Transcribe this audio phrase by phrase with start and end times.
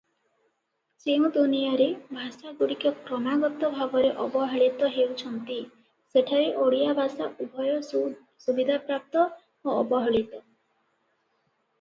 [1.01, 5.59] ଯେଉଁ ଦୁନିଆରେ ଭାଷାଗୁଡ଼ିକ କ୍ରମାଗତ ଭାବରେ ଅବହେଳିତ ହେଉଛନ୍ତି
[6.15, 10.43] ସେଠାରେ ଓଡ଼ିଆ ଭାଷା ଉଭୟ ସୁବିଧାପ୍ରାପ୍ତ ଓ ଅବହେଳିତ।